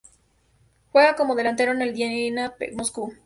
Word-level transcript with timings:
Juega 0.91 1.15
como 1.15 1.35
delantero 1.35 1.73
en 1.73 1.83
el 1.83 1.93
Dina 1.93 2.55
Moscú. 2.73 3.13